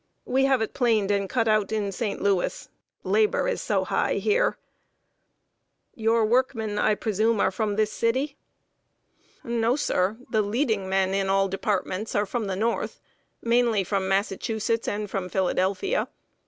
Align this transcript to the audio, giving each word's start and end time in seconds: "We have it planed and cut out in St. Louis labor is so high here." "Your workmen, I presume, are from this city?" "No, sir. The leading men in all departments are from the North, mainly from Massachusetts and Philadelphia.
"We 0.25 0.45
have 0.45 0.63
it 0.63 0.73
planed 0.73 1.11
and 1.11 1.29
cut 1.29 1.47
out 1.47 1.71
in 1.71 1.91
St. 1.91 2.19
Louis 2.19 2.69
labor 3.03 3.47
is 3.47 3.61
so 3.61 3.83
high 3.83 4.15
here." 4.15 4.57
"Your 5.93 6.25
workmen, 6.25 6.79
I 6.79 6.95
presume, 6.95 7.39
are 7.39 7.51
from 7.51 7.75
this 7.75 7.91
city?" 7.93 8.35
"No, 9.43 9.75
sir. 9.75 10.17
The 10.31 10.41
leading 10.41 10.89
men 10.89 11.13
in 11.13 11.29
all 11.29 11.47
departments 11.47 12.15
are 12.15 12.25
from 12.25 12.47
the 12.47 12.55
North, 12.55 12.99
mainly 13.43 13.83
from 13.83 14.09
Massachusetts 14.09 14.87
and 14.87 15.07
Philadelphia. 15.11 16.07